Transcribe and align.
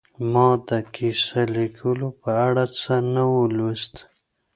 ما 0.31 0.49
د 0.67 0.69
کیسه 0.95 1.41
لیکلو 1.57 2.07
په 2.21 2.31
اړه 2.47 2.63
څه 2.79 2.93
نه 3.13 3.23
وو 3.31 3.41
لوستي 3.57 4.01